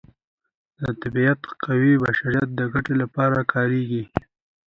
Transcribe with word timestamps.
د 0.79 0.81
طبیعت 1.01 1.41
قوې 1.63 1.93
د 1.97 2.01
بشریت 2.03 2.47
د 2.55 2.61
ګټې 2.73 2.95
لپاره 3.03 3.39
کاریږي. 3.53 4.03